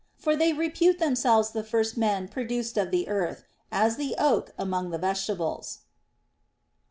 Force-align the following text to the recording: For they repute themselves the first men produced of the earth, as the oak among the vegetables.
For 0.17 0.35
they 0.35 0.51
repute 0.51 0.97
themselves 0.97 1.51
the 1.51 1.63
first 1.63 1.95
men 1.95 2.27
produced 2.27 2.75
of 2.75 2.89
the 2.89 3.07
earth, 3.07 3.43
as 3.71 3.97
the 3.97 4.15
oak 4.17 4.49
among 4.57 4.89
the 4.89 4.97
vegetables. 4.97 5.81